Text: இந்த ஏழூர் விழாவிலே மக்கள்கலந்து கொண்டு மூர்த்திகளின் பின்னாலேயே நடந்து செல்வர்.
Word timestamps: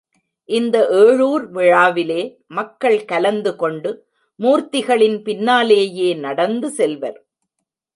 இந்த 0.49 0.77
ஏழூர் 1.01 1.45
விழாவிலே 1.51 2.21
மக்கள்கலந்து 2.55 3.55
கொண்டு 3.55 3.91
மூர்த்திகளின் 4.39 5.17
பின்னாலேயே 5.23 6.13
நடந்து 6.25 6.69
செல்வர். 6.69 7.19